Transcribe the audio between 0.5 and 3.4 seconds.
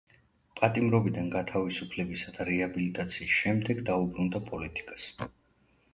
პატიმრობიდან გათავისუფლებისა და რეაბილიტაციის